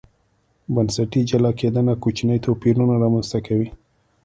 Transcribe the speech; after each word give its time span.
بنسټي 0.73 1.21
جلا 1.29 1.51
کېدنه 1.59 1.93
کوچني 2.03 2.37
توپیرونه 2.45 2.93
رامنځته 3.03 3.39
کوي. 3.47 3.67